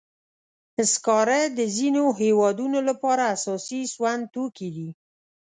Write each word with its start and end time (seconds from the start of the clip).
سکاره 0.91 1.41
د 1.57 1.59
ځینو 1.77 2.03
هېوادونو 2.21 2.79
لپاره 2.89 3.23
اساسي 3.35 3.81
سون 3.93 4.19
توکي 4.33 4.69
دي. 4.75 4.89